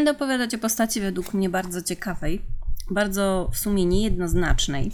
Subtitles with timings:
[0.00, 2.42] Będę opowiadać o postaci według mnie bardzo ciekawej,
[2.90, 4.90] bardzo w sumie niejednoznacznej.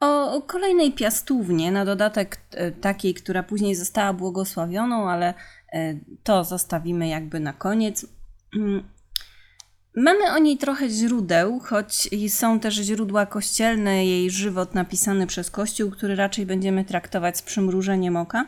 [0.00, 5.34] O kolejnej piastównie, na dodatek e, takiej, która później została błogosławioną, ale
[5.72, 8.06] e, to zostawimy jakby na koniec.
[10.06, 15.90] Mamy o niej trochę źródeł, choć są też źródła kościelne, jej żywot napisany przez Kościół,
[15.90, 18.44] który raczej będziemy traktować z przymrużeniem oka.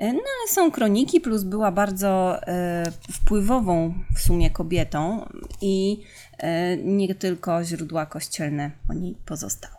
[0.00, 5.28] E, no ale są kroniki, plus była bardzo e, wpływową w sumie kobietą
[5.60, 6.04] i
[6.38, 9.74] e, nie tylko źródła kościelne o niej pozostały.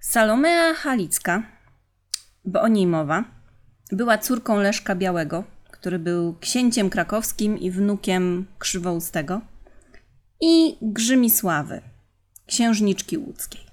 [0.00, 1.42] Salomea Halicka,
[2.44, 3.24] bo o niej mowa,
[3.92, 9.40] była córką Leszka Białego, który był księciem krakowskim i wnukiem Krzywoustego
[10.40, 11.80] i Grzymisławy,
[12.46, 13.71] księżniczki łódzkiej.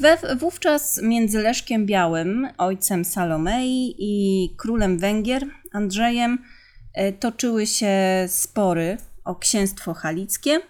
[0.00, 6.38] We, wówczas między Leszkiem Białym, ojcem Salomei i królem Węgier, Andrzejem,
[6.94, 7.96] e, toczyły się
[8.28, 10.60] spory o księstwo halickie,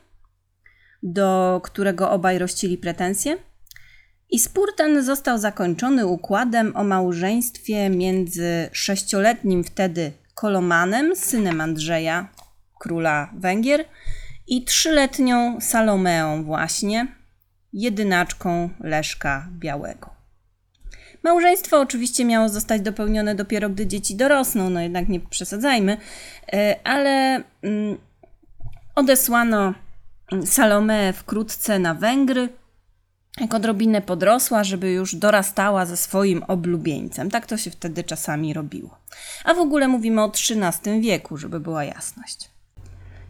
[1.02, 3.36] do którego obaj rościli pretensje.
[4.30, 12.28] I spór ten został zakończony układem o małżeństwie między sześcioletnim wtedy Kolomanem, synem Andrzeja,
[12.78, 13.84] króla Węgier,
[14.46, 17.17] i trzyletnią Salomeą właśnie,
[17.72, 20.10] jedynaczką Leszka Białego.
[21.22, 25.96] Małżeństwo oczywiście miało zostać dopełnione dopiero gdy dzieci dorosną, no jednak nie przesadzajmy,
[26.52, 27.98] e, ale mm,
[28.94, 29.74] odesłano
[30.44, 32.48] Salomę wkrótce na Węgry,
[33.40, 37.30] jak odrobinę podrosła, żeby już dorastała ze swoim oblubieńcem.
[37.30, 38.98] Tak to się wtedy czasami robiło.
[39.44, 42.50] A w ogóle mówimy o XIII wieku, żeby była jasność.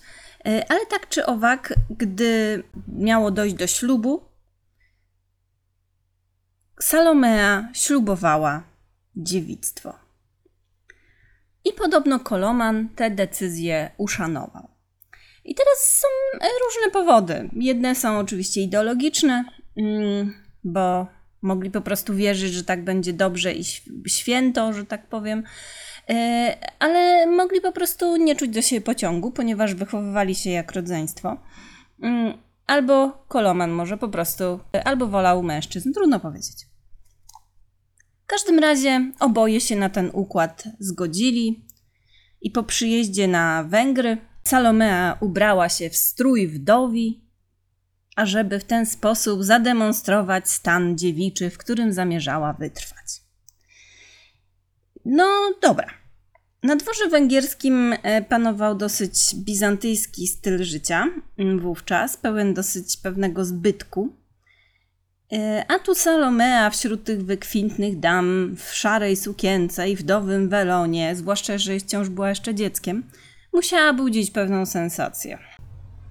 [0.69, 4.27] ale tak czy owak, gdy miało dojść do ślubu,
[6.80, 8.64] Salomea ślubowała
[9.16, 9.94] dziewictwo.
[11.66, 14.68] I podobno Koloman te decyzje uszanował.
[15.46, 16.08] I teraz są
[16.40, 17.50] różne powody.
[17.54, 19.46] Jedne są oczywiście ideologiczne,
[19.78, 20.34] mm,
[20.64, 21.08] bo
[21.42, 23.64] mogli po prostu wierzyć, że tak będzie dobrze i
[24.08, 25.44] święto, że tak powiem.
[26.09, 31.38] E, ale mogli po prostu nie czuć do siebie pociągu, ponieważ wychowywali się jak rodzeństwo.
[32.67, 36.67] Albo Koloman może po prostu, albo wolał mężczyzn, trudno powiedzieć.
[38.23, 41.66] W każdym razie oboje się na ten układ zgodzili
[42.41, 47.28] i po przyjeździe na Węgry Salomea ubrała się w strój wdowi,
[48.16, 53.22] ażeby w ten sposób zademonstrować stan dziewiczy, w którym zamierzała wytrwać.
[55.05, 56.06] No dobra.
[56.63, 61.06] Na dworze węgierskim e, panował dosyć bizantyjski styl życia
[61.59, 64.16] wówczas, pełen dosyć pewnego zbytku.
[65.34, 71.57] E, a tu Salomea wśród tych wykwintnych dam w szarej sukience i wdowym welonie, zwłaszcza,
[71.57, 73.03] że wciąż była jeszcze dzieckiem,
[73.53, 75.56] musiała budzić pewną sensację.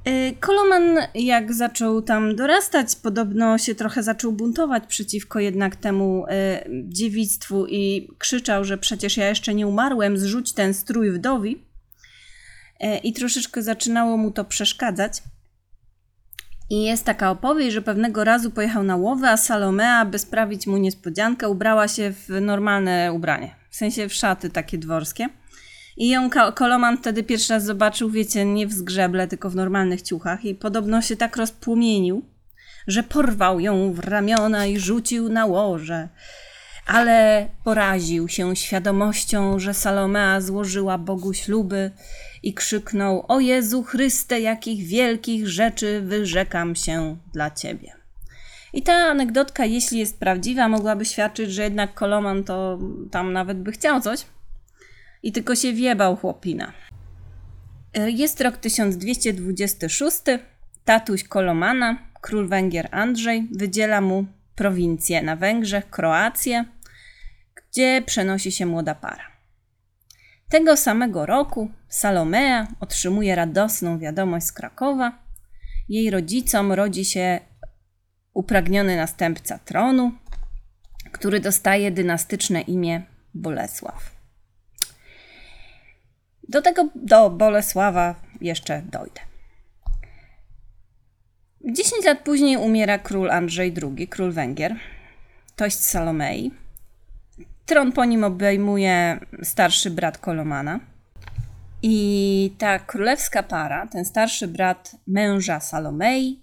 [0.06, 6.64] E, Koloman, jak zaczął tam dorastać, podobno się trochę zaczął buntować przeciwko jednak temu e,
[6.88, 11.62] dziewictwu i krzyczał, że przecież ja jeszcze nie umarłem, zrzuć ten strój wdowi.
[12.80, 15.22] E, I troszeczkę zaczynało mu to przeszkadzać.
[16.70, 20.76] I jest taka opowieść, że pewnego razu pojechał na łowę, a Salomea, by sprawić mu
[20.76, 23.54] niespodziankę, ubrała się w normalne ubranie.
[23.70, 25.28] W sensie w szaty takie dworskie.
[25.96, 30.44] I ją Koloman wtedy pierwszy raz zobaczył, wiecie, nie w zgrzeble, tylko w normalnych ciuchach.
[30.44, 32.22] I podobno się tak rozpłomienił,
[32.86, 36.08] że porwał ją w ramiona i rzucił na łoże.
[36.86, 41.90] Ale poraził się świadomością, że Salomea złożyła Bogu śluby
[42.42, 47.92] i krzyknął: O Jezu Chryste, jakich wielkich rzeczy wyrzekam się dla Ciebie.
[48.72, 52.78] I ta anegdotka, jeśli jest prawdziwa, mogłaby świadczyć, że jednak Koloman to
[53.10, 54.24] tam nawet by chciał coś
[55.26, 56.72] i tylko się wiebał chłopina.
[58.06, 60.16] Jest rok 1226.
[60.84, 66.64] Tatuś Kolomana, król Węgier Andrzej wydziela mu prowincję na Węgrzech, Kroację,
[67.54, 69.24] gdzie przenosi się młoda para.
[70.48, 75.18] Tego samego roku Salomea otrzymuje radosną wiadomość z Krakowa.
[75.88, 77.40] Jej rodzicom rodzi się
[78.34, 80.12] upragniony następca tronu,
[81.12, 83.02] który dostaje dynastyczne imię
[83.34, 84.15] Bolesław.
[86.48, 89.20] Do tego, do Bolesława jeszcze dojdę.
[91.64, 94.76] 10 lat później umiera król Andrzej II, król Węgier,
[95.56, 96.50] tość Salomei.
[97.66, 100.80] Tron po nim obejmuje starszy brat Kolomana.
[101.82, 106.42] I ta królewska para, ten starszy brat męża Salomei,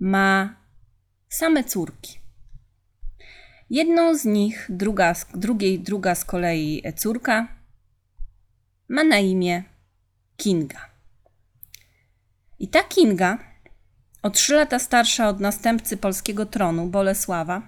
[0.00, 0.54] ma
[1.28, 2.18] same córki.
[3.70, 7.48] Jedną z nich, druga, drugiej, druga z kolei córka,
[8.88, 9.64] ma na imię
[10.36, 10.90] Kinga.
[12.58, 13.38] I ta Kinga,
[14.22, 17.62] o trzy lata starsza od następcy polskiego tronu, Bolesława,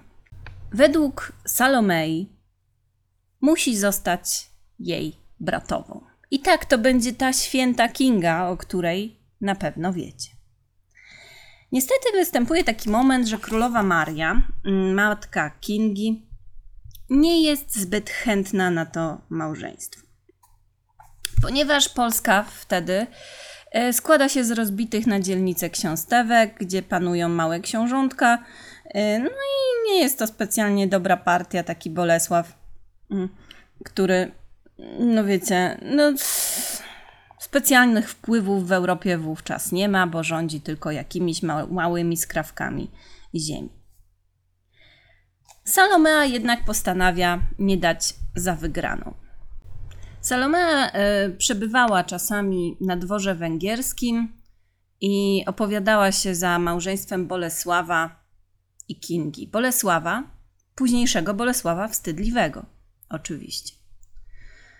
[0.71, 2.29] według Salomei
[3.41, 4.49] musi zostać
[4.79, 6.01] jej bratową.
[6.31, 10.29] I tak to będzie ta święta Kinga, o której na pewno wiecie.
[11.71, 16.27] Niestety występuje taki moment, że królowa Maria, mm, matka Kingi,
[17.09, 20.06] nie jest zbyt chętna na to małżeństwo.
[21.41, 23.07] Ponieważ Polska wtedy
[23.71, 28.43] e, składa się z rozbitych na dzielnice ksiąstewek, gdzie panują małe książątka.
[28.85, 32.53] E, no i nie jest to specjalnie dobra partia, taki Bolesław,
[33.11, 33.29] mm,
[33.85, 34.31] który,
[34.99, 36.13] no wiecie, no
[37.39, 42.91] specjalnych wpływów w Europie wówczas nie ma, bo rządzi tylko jakimiś małymi skrawkami
[43.35, 43.69] ziemi.
[45.63, 49.26] Salomea jednak postanawia nie dać za wygraną.
[50.21, 54.33] Salomea e, przebywała czasami na dworze węgierskim
[55.01, 58.23] i opowiadała się za małżeństwem Bolesława
[58.87, 59.47] i Kingi.
[59.47, 60.23] Bolesława,
[60.75, 62.65] późniejszego Bolesława Wstydliwego,
[63.09, 63.73] oczywiście.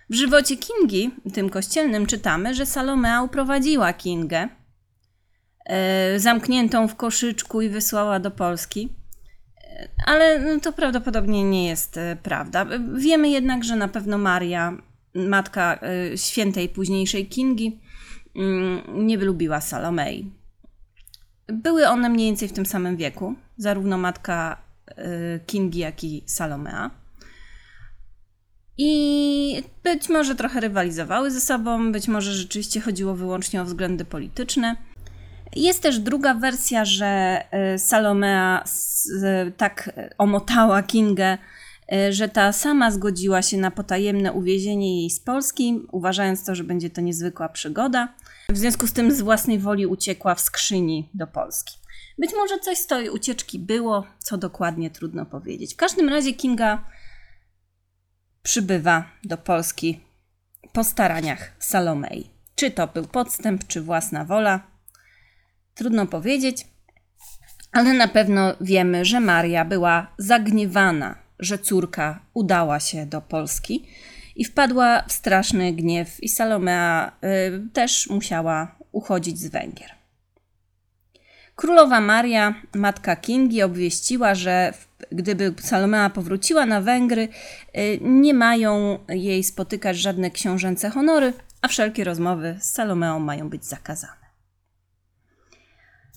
[0.10, 4.50] W żywocie Kingi, tym kościelnym, czytamy, że Salomea uprowadziła Kingę,
[5.66, 8.90] e, zamkniętą w koszyczku i wysłała do Polski.
[9.64, 12.66] E, ale no, to prawdopodobnie nie jest prawda.
[12.96, 14.78] Wiemy jednak, że na pewno Maria
[15.18, 15.80] matka
[16.14, 17.80] y, świętej późniejszej Kingi,
[18.36, 20.32] mm, nie lubiła Salomei.
[21.48, 24.94] Były one mniej więcej w tym samym wieku, zarówno matka y,
[25.46, 26.92] Kingi, jak i Salomea.
[28.78, 34.76] I być może trochę rywalizowały ze sobą, być może rzeczywiście chodziło wyłącznie o względy polityczne.
[35.56, 37.42] Jest też druga wersja, że
[37.76, 38.64] y, Salomea
[39.58, 41.38] tak omotała Kingę,
[42.10, 46.90] że ta sama zgodziła się na potajemne uwiezienie jej z Polski, uważając to, że będzie
[46.90, 48.14] to niezwykła przygoda.
[48.50, 51.78] W związku z tym z własnej woli uciekła w skrzyni do Polski.
[52.18, 55.74] Być może coś z tej ucieczki było, co dokładnie trudno powiedzieć.
[55.74, 56.86] W każdym razie Kinga
[58.44, 60.00] przybywa do Polski
[60.74, 62.30] po staraniach Salomei.
[62.56, 64.68] Czy to był podstęp, czy własna wola,
[65.76, 66.68] trudno powiedzieć,
[67.72, 73.88] ale na pewno wiemy, że Maria była zagniewana że córka udała się do Polski
[74.36, 79.92] i wpadła w straszny gniew, i Salomea y, też musiała uchodzić z Węgier.
[81.56, 84.74] Królowa Maria, matka Kingi, obwieściła, że
[85.12, 87.28] gdyby Salomea powróciła na Węgry,
[87.78, 93.66] y, nie mają jej spotykać żadne książęce honory, a wszelkie rozmowy z Salomeą mają być
[93.66, 94.28] zakazane.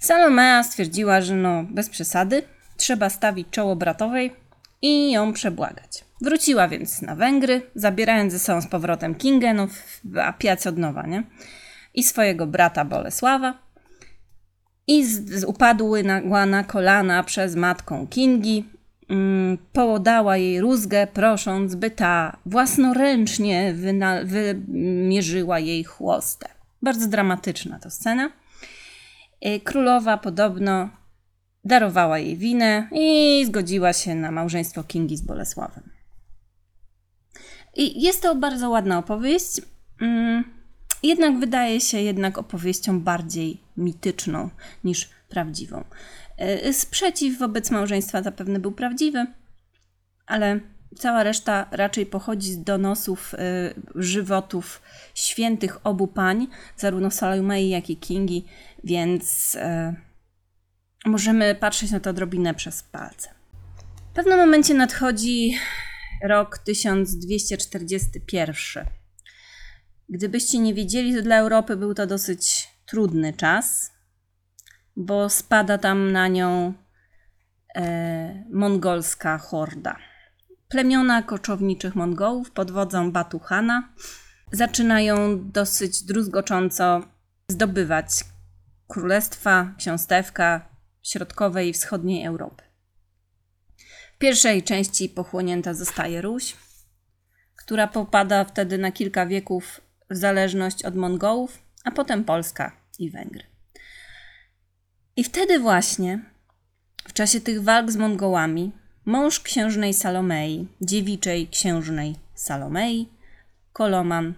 [0.00, 2.42] Salomea stwierdziła, że no bez przesady,
[2.76, 4.32] trzeba stawić czoło bratowej,
[4.82, 6.04] i ją przebłagać.
[6.20, 9.66] Wróciła więc na Węgry, zabierając ze sobą z powrotem Kingę,
[10.22, 11.22] a piac od nowa, nie?
[11.94, 13.58] I swojego brata Bolesława.
[14.86, 18.64] I z, z, upadły na, na kolana przez matką Kingi,
[19.08, 26.48] mm, połodała jej rózgę, prosząc, by ta własnoręcznie wyna, wymierzyła jej chłostę.
[26.82, 28.30] Bardzo dramatyczna to scena.
[29.46, 30.88] Y, królowa podobno
[31.64, 35.90] darowała jej winę i zgodziła się na małżeństwo Kingi z Bolesławem.
[37.76, 39.60] I jest to bardzo ładna opowieść,
[40.00, 40.44] mm,
[41.02, 44.50] jednak wydaje się jednak opowieścią bardziej mityczną
[44.84, 45.84] niż prawdziwą.
[46.66, 49.26] Y, sprzeciw wobec małżeństwa zapewne był prawdziwy,
[50.26, 50.60] ale
[50.98, 53.38] cała reszta raczej pochodzi z donosów y,
[53.94, 54.82] żywotów
[55.14, 58.44] świętych obu pań, zarówno Salomei, jak i Kingi,
[58.84, 59.60] więc y,
[61.06, 63.28] możemy patrzeć na to odrobinę przez palce.
[64.10, 65.58] W pewnym momencie nadchodzi
[66.22, 68.86] rok 1241.
[70.08, 73.92] Gdybyście nie wiedzieli, to dla Europy był to dosyć trudny czas.
[74.96, 76.74] bo spada tam na nią
[77.76, 79.96] e, mongolska horda.
[80.68, 83.92] Plemiona koczowniczych Mongołów pod wodzą Batuhana
[84.52, 87.00] zaczynają dosyć druzgocząco
[87.48, 88.06] zdobywać
[88.88, 90.69] królestwa, ksiąstewka
[91.02, 92.62] środkowej i wschodniej Europy.
[94.14, 96.56] W pierwszej części pochłonięta zostaje Ruś,
[97.56, 99.80] która popada wtedy na kilka wieków
[100.10, 103.44] w zależność od Mongołów, a potem Polska i Węgry.
[105.16, 106.24] I wtedy właśnie,
[107.04, 108.72] w czasie tych walk z Mongołami,
[109.04, 113.08] mąż księżnej Salomei, dziewiczej księżnej Salomei,
[113.72, 114.34] Koloman,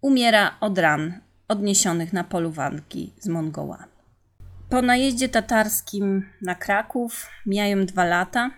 [0.00, 3.89] umiera od ran odniesionych na polu walki z Mongołami.
[4.70, 8.50] Po najeździe tatarskim na Kraków mijają dwa lata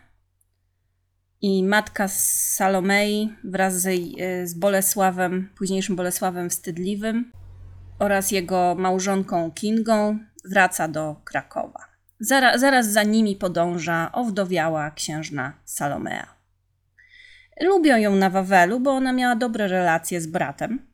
[1.40, 3.88] i matka Salomei wraz z,
[4.45, 7.33] z Bolesławem, późniejszym Bolesławem Wstydliwym
[7.99, 11.85] oraz jego małżonką Kingą wraca do Krakowa.
[12.21, 16.26] Zaraz, zaraz za nimi podąża owdowiała księżna Salomea.
[17.61, 20.87] Lubią ją na Wawelu, bo ona miała dobre relacje z bratem,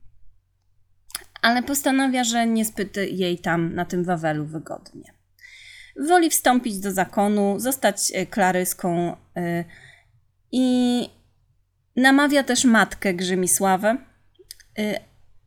[1.42, 5.14] ale postanawia, że niezbyt jej tam na tym Wawelu wygodnie.
[6.08, 9.64] Woli wstąpić do zakonu, zostać e, klaryską e,
[10.52, 11.08] i
[11.96, 13.96] namawia też matkę Grzymisławę,
[14.78, 15.00] e,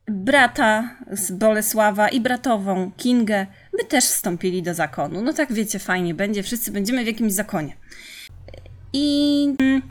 [0.08, 3.46] brata z Bolesława i bratową Kingę,
[3.78, 5.22] by też wstąpili do zakonu.
[5.22, 7.76] No tak wiecie, fajnie będzie, wszyscy będziemy w jakimś zakonie.
[8.92, 9.82] I mm,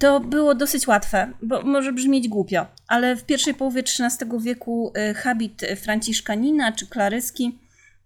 [0.00, 5.14] to było dosyć łatwe, bo może brzmieć głupio, ale w pierwszej połowie XIII wieku y,
[5.14, 7.58] habit franciszkanina czy klaryski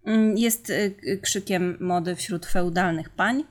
[0.05, 3.45] mm, jest y, krzykiem mody wśród feudalnych pań.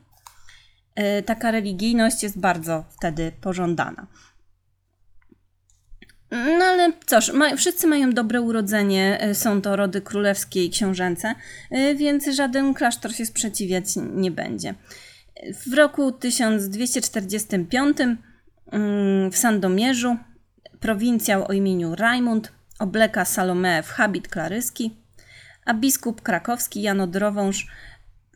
[1.19, 4.07] Y, taka religijność jest bardzo wtedy pożądana.
[6.31, 11.35] No ale cóż, ma, wszyscy mają dobre urodzenie, są to rody królewskie i książęce,
[11.95, 14.75] więc żaden klasztor się sprzeciwiać nie będzie.
[15.67, 18.32] W roku 1245 mm,
[19.31, 20.17] w Sandomierzu
[20.79, 24.97] prowincjał o imieniu Rajmund obleka Salomę w habit klaryski,
[25.65, 27.67] a biskup krakowski Jan Odrowąż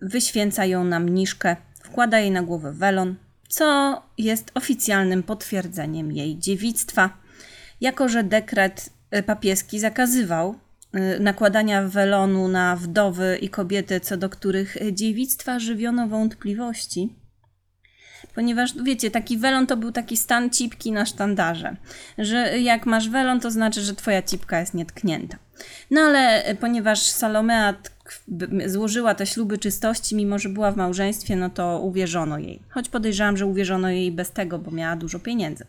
[0.02, 3.16] wyświęca ją na mniszkę, wkłada jej na głowę welon,
[3.48, 7.10] co jest oficjalnym potwierdzeniem jej dziewictwa,
[7.82, 8.90] jako że dekret
[9.26, 10.56] papieski zakazywał
[10.96, 17.16] Y, nakładania welonu na wdowy i kobiety, co do których dziewictwa żywiono wątpliwości.
[18.36, 21.76] Ponieważ, wiecie, taki welon to był taki stan cipki na sztandarze,
[22.18, 25.38] że jak masz welon, to znaczy, że twoja cipka jest nietknięta.
[25.92, 27.74] No ale y, ponieważ Salomea
[28.66, 32.62] złożyła te śluby czystości, mimo że była w małżeństwie, no to uwierzono jej.
[32.70, 35.66] Choć podejrzewam, że uwierzono jej bez tego, bo miała dużo pieniędzy.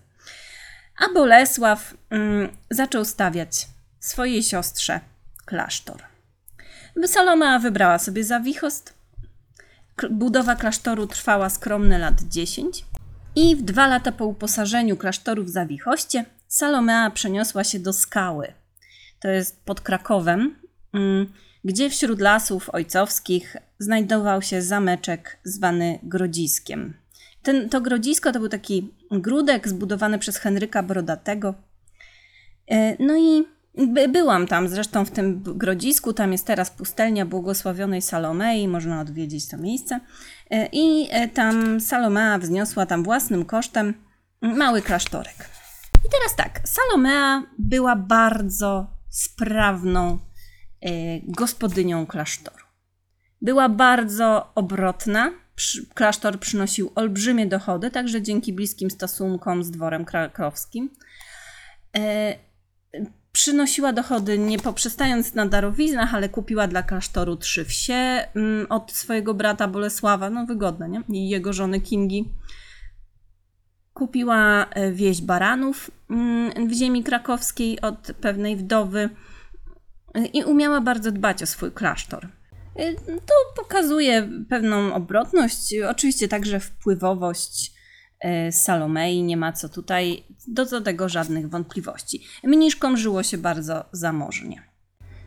[0.99, 3.67] A Bolesław mm, zaczął stawiać
[4.01, 5.01] swojej siostrze
[5.45, 6.03] klasztor.
[7.07, 8.98] Saloma wybrała sobie zawichost.
[10.11, 12.85] Budowa klasztoru trwała skromne lat 10
[13.37, 18.53] i w dwa lata po uposażeniu klasztoru w Zawichoście Salomea przeniosła się do Skały.
[19.21, 20.57] To jest pod Krakowem,
[20.93, 21.33] mm,
[21.65, 26.95] gdzie wśród lasów ojcowskich znajdował się zameczek zwany Grodziskiem.
[27.43, 31.55] Ten, to Grodzisko to był taki grudek zbudowany przez Henryka Brodatego.
[32.71, 33.45] E, no i
[34.09, 39.57] byłam tam zresztą w tym grodzisku, tam jest teraz pustelnia błogosławionej Salomei, można odwiedzić to
[39.57, 40.01] miejsce.
[40.51, 43.95] E, I e, tam Salomea wzniosła tam własnym kosztem
[44.43, 45.51] mały klasztorek.
[46.07, 50.19] I teraz tak, Salomea była bardzo sprawną
[50.81, 50.89] e,
[51.21, 52.65] gospodynią klasztoru.
[53.43, 55.33] Była bardzo obrotna.
[55.95, 60.91] Klasztor przynosił olbrzymie dochody, także dzięki bliskim stosunkom z dworem krakowskim
[63.33, 69.35] przynosiła dochody nie poprzestając na darowiznach, ale kupiła dla klasztoru trzy wsie mm, od swojego
[69.35, 71.03] brata Bolesława, no wygodne, nie?
[71.09, 72.25] I jego żony Kingi.
[73.95, 79.11] Kupiła e, wieś baranów mm, w ziemi krakowskiej od pewnej wdowy
[80.15, 82.29] e, i umiała bardzo dbać o swój klasztor.
[82.77, 87.78] E, to pokazuje pewną obrotność, oczywiście także wpływowość
[88.51, 92.25] Salomei, nie ma co tutaj do, do tego żadnych wątpliwości.
[92.45, 94.63] Mniszkom żyło się bardzo zamożnie.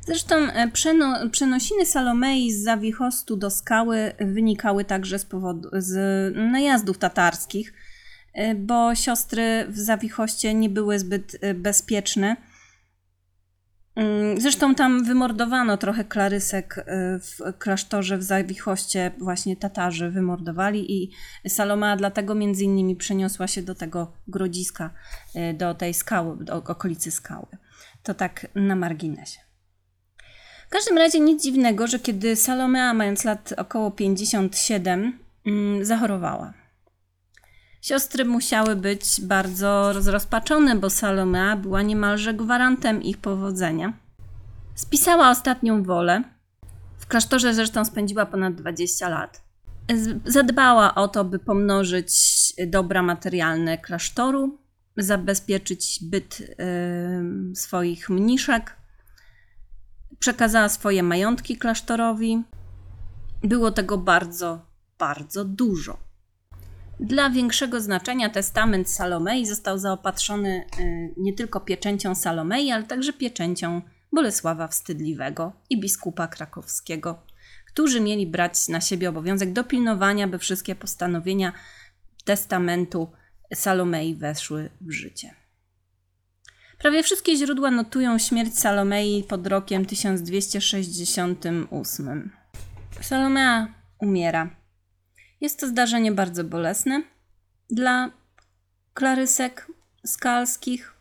[0.05, 5.95] Zresztą e, przeno, przenosiny Salomei z Zawichostu do skały wynikały także z, powodu, z
[6.35, 7.73] najazdów tatarskich,
[8.33, 12.35] e, bo siostry w Zawichoście nie były zbyt bezpieczne
[14.37, 16.83] zresztą tam wymordowano trochę klarysek y,
[17.19, 21.11] w klasztorze w Zawichoście, właśnie Tatarzy wymordowali i
[21.47, 24.89] Saloma dlatego między innymi przeniosła się do tego grodziska,
[25.35, 27.47] y, do tej skały, do okolicy skały.
[28.03, 29.39] To tak na marginesie.
[30.69, 36.60] każdym razie nic dziwnego, że kiedy Salomea, mając lat około 57, mm, zachorowała.
[37.81, 43.93] Siostry musiały być bardzo rozpaczone, bo Salomea była niemalże gwarantem ich powodzenia.
[44.75, 46.23] Spisała ostatnią wolę.
[46.97, 49.43] W klasztorze zresztą spędziła ponad 20 lat.
[50.25, 52.13] Zadbała o to, by pomnożyć
[52.67, 54.57] dobra materialne klasztoru,
[54.97, 58.77] zabezpieczyć byt yy, swoich mniszek.
[60.19, 62.43] Przekazała swoje majątki klasztorowi.
[63.43, 64.65] Było tego bardzo,
[64.97, 66.10] bardzo dużo.
[67.01, 73.81] Dla większego znaczenia testament Salomei został zaopatrzony y, nie tylko pieczęcią Salomei, ale także pieczęcią
[74.11, 77.23] Bolesława Wstydliwego i biskupa krakowskiego,
[77.67, 81.53] którzy mieli brać na siebie obowiązek dopilnowania, by wszystkie postanowienia
[82.25, 83.11] testamentu
[83.53, 85.35] Salomei weszły w życie.
[86.77, 92.31] Prawie wszystkie źródła notują śmierć Salomei pod rokiem 1268.
[93.01, 93.67] Salomea
[93.99, 94.60] umiera
[95.41, 97.03] jest to zdarzenie bardzo bolesne
[97.69, 98.11] dla
[98.93, 99.67] klarysek
[100.05, 100.93] skalskich,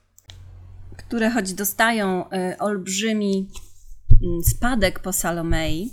[0.97, 3.49] które choć dostają y, olbrzymi
[4.23, 5.91] mm, spadek po Salomei,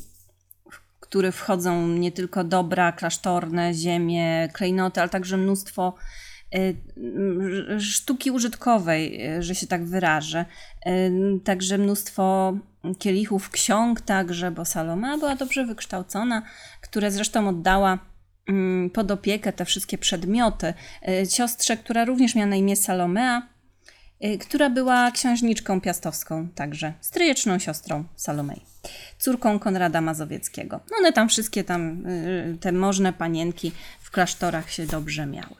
[0.71, 5.93] w który wchodzą nie tylko dobra klasztorne, ziemie, klejnoty, ale także mnóstwo
[6.55, 6.75] y,
[7.79, 10.45] sztuki użytkowej, y, że się tak wyrażę.
[11.43, 12.57] Także mnóstwo
[12.99, 16.41] kielichów ksiąg, także, bo Salomea była dobrze wykształcona,
[16.81, 17.99] które zresztą oddała
[18.93, 20.73] pod opiekę te wszystkie przedmioty
[21.07, 23.47] e, siostrze, która również miała na imię Salomea,
[24.19, 28.61] e, która była księżniczką piastowską, także stryjeczną siostrą Salomei,
[29.19, 30.79] córką Konrada Mazowieckiego.
[30.91, 35.55] No one tam wszystkie tam, e, te możne panienki w klasztorach się dobrze miały.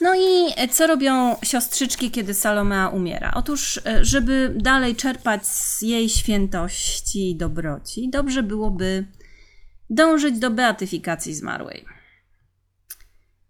[0.00, 3.32] No i co robią siostrzyczki, kiedy Salomea umiera?
[3.34, 9.04] Otóż, żeby dalej czerpać z jej świętości i dobroci, dobrze byłoby
[9.92, 11.84] dążyć do beatyfikacji zmarłej.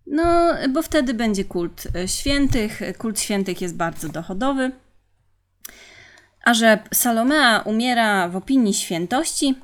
[0.06, 2.80] No, bo wtedy będzie kult e, świętych.
[2.98, 4.72] Kult świętych jest bardzo dochodowy.
[6.44, 9.54] A że Salomea umiera w opinii świętości,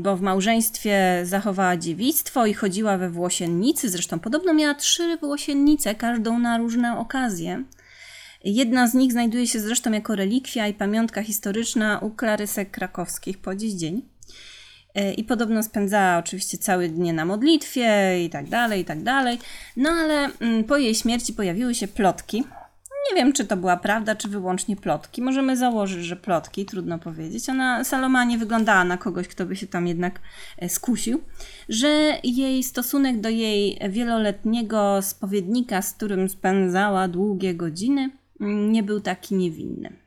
[0.00, 6.38] bo w małżeństwie zachowała dziewictwo i chodziła we włosiennicy, zresztą podobno miała trzy włosiennice, każdą
[6.38, 7.64] na różne okazje.
[8.44, 13.54] Jedna z nich znajduje się zresztą jako relikwia i pamiątka historyczna u klarysek krakowskich po
[13.54, 14.13] dziś dzień.
[14.94, 19.38] E, I podobno spędzała oczywiście całe dnie na modlitwie i tak dalej, i tak dalej.
[19.76, 22.44] No ale mm, po jej śmierci pojawiły się plotki.
[23.10, 25.22] Nie wiem, czy to była prawda, czy wyłącznie plotki.
[25.22, 27.48] Możemy założyć, że plotki, trudno powiedzieć.
[27.48, 30.20] Ona, Saloma, nie wyglądała na kogoś, kto by się tam jednak
[30.58, 31.22] e, skusił,
[31.68, 39.00] że jej stosunek do jej wieloletniego spowiednika, z którym spędzała długie godziny, mm, nie był
[39.00, 40.03] taki niewinny.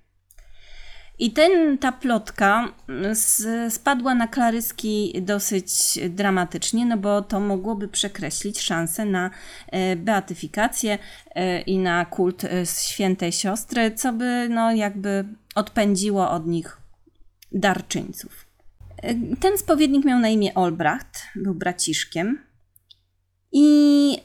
[1.20, 2.74] I ten, ta plotka
[3.12, 5.70] z, spadła na klaryski dosyć
[6.10, 9.30] dramatycznie, no bo to mogłoby przekreślić szansę na
[9.68, 10.98] e, beatyfikację
[11.36, 15.26] e, i na kult e, świętej siostry, co by no jakby
[15.56, 16.78] odpędziło od nich
[17.52, 18.48] darczyńców.
[19.40, 22.44] Ten spowiednik miał na imię Olbracht, był braciszkiem
[23.52, 24.18] i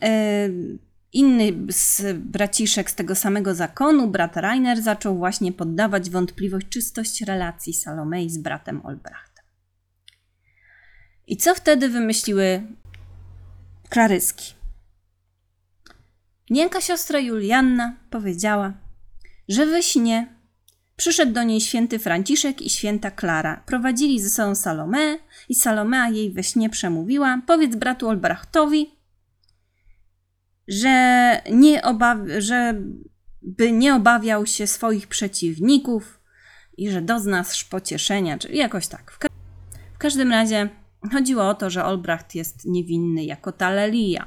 [1.13, 7.75] Inny z braciszek z tego samego zakonu, brat Rainer, zaczął właśnie poddawać wątpliwość czystość relacji
[7.75, 9.45] Salomei z bratem Olbrachtem.
[11.27, 12.63] I co wtedy wymyśliły
[13.89, 14.55] klaryski?
[16.51, 18.73] Nienka siostra Julianna powiedziała,
[19.49, 20.27] że we śnie
[20.97, 23.63] przyszedł do niej święty Franciszek i święta Klara.
[23.67, 28.91] Prowadzili ze sobą Salomę i Salomea jej we śnie przemówiła: Powiedz bratu Olbrachtowi,
[30.69, 32.75] że nie obaw, że
[33.43, 36.21] by nie obawiał się swoich przeciwników
[36.77, 39.13] i że dozna pocieszenia, czy jakoś tak.
[39.13, 39.29] W, ka
[39.95, 40.69] w każdym razie
[41.13, 44.27] chodziło o to, że Olbracht jest niewinny jako Talelia.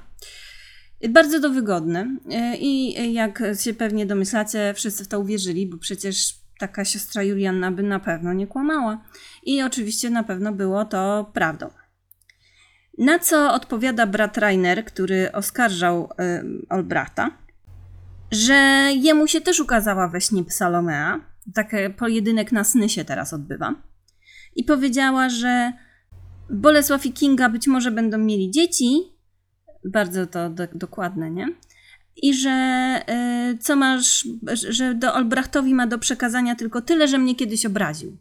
[1.09, 2.17] Bardzo to wygodne
[2.59, 7.83] i jak się pewnie domyślacie, wszyscy w to uwierzyli, bo przecież taka siostra Julianna by
[7.83, 9.01] na pewno nie kłamała.
[9.43, 11.69] I oczywiście na pewno było to prawdą.
[12.97, 17.31] Na co odpowiada brat Rainer, który oskarżał y, Olbrachta,
[18.31, 18.53] że
[18.95, 21.19] jemu się też ukazała we śnie Salomea.
[21.53, 23.75] Taki pojedynek na sny się teraz odbywa.
[24.55, 25.73] I powiedziała, że
[26.49, 28.99] Bolesław i Kinga być może będą mieli dzieci.
[29.85, 31.47] Bardzo to do, dokładne, nie?
[32.15, 33.01] I że
[33.53, 34.27] y, co masz,
[34.69, 38.17] że do Olbrachtowi ma do przekazania tylko tyle, że mnie kiedyś obraził.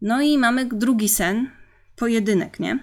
[0.00, 1.50] No i mamy drugi sen,
[1.98, 2.78] pojedynek, nie?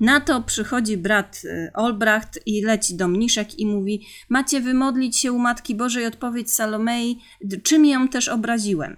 [0.00, 5.32] Na to przychodzi brat y, Olbracht i leci do mniszek i mówi: Macie wymodlić się
[5.32, 7.20] u Matki Bożej odpowiedź Salomei,
[7.62, 8.96] czym ją też obraziłem.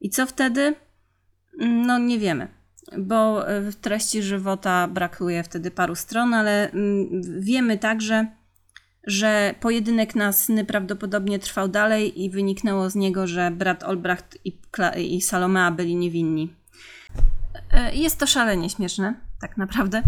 [0.00, 0.74] I co wtedy?
[1.58, 2.48] No nie wiemy,
[2.98, 8.26] bo e, w treści żywota brakuje wtedy paru stron, ale mm, wiemy także,
[9.06, 14.38] że pojedynek na sny prawdopodobnie trwał dalej i wyniknęło z niego, że brat Olbracht
[14.96, 16.63] i Salomea byli niewinni.
[17.74, 20.02] E, Jest to szalenie śmieszne, tak naprawdę.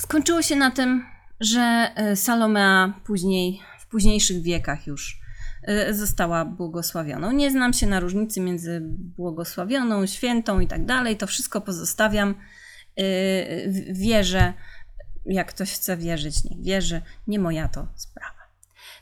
[0.00, 1.06] Skończyło się na tym,
[1.40, 5.20] że e, Salomea później, w późniejszych wiekach już
[5.62, 7.32] e, została błogosławioną.
[7.32, 8.80] Nie znam się na różnicy między
[9.16, 11.16] błogosławioną, świętą i tak dalej.
[11.16, 12.34] To wszystko pozostawiam.
[13.92, 14.52] Wierzę,
[15.26, 17.02] jak ktoś chce wierzyć, niech wierzy.
[17.26, 18.34] Nie moja to sprawa.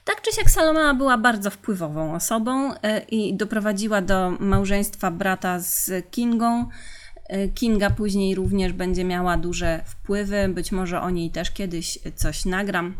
[0.04, 2.74] Tak czy siak Salomea była bardzo wpływową osobą
[3.08, 6.68] i doprowadziła do małżeństwa brata z Kingą.
[7.32, 12.44] E, Kinga później również będzie miała duże wpływy, być może o niej też kiedyś coś
[12.44, 12.94] nagram,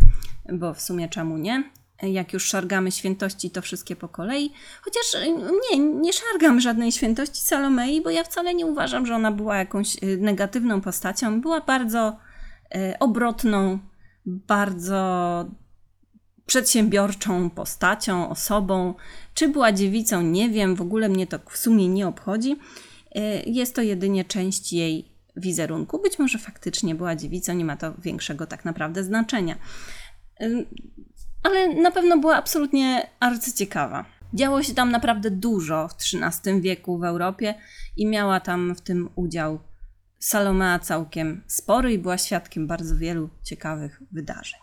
[0.52, 1.70] bo w sumie czemu nie?
[2.02, 4.52] E, Jak już szargamy świętości, to wszystkie po kolei.
[4.82, 9.32] Chociaż e, nie, nie szargam żadnej świętości Salomei, bo ja wcale nie uważam, że ona
[9.32, 11.40] była jakąś negatywną postacią.
[11.40, 12.16] Była bardzo
[13.00, 13.78] obrotną,
[14.26, 15.44] bardzo
[16.46, 18.94] przedsiębiorczą postacią, osobą.
[19.34, 22.56] Czy była dziewicą, nie wiem, w ogóle mnie to w sumie nie obchodzi.
[23.16, 26.02] Y, Jest to jedynie część jej wizerunku.
[26.02, 29.56] Być może faktycznie była dziewicą, nie ma to większego tak naprawdę znaczenia.
[31.42, 34.04] Ale na pewno była absolutnie arcyciekawa.
[34.34, 37.54] Działo się tam naprawdę dużo w XIII wieku w Europie
[37.96, 39.60] i miała tam w tym udział
[40.18, 44.60] Salomea całkiem spory i była świadkiem bardzo wielu ciekawych wydarzeń.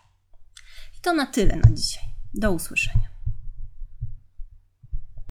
[0.98, 2.04] I to na tyle na dzisiaj.
[2.34, 3.09] Do usłyszenia.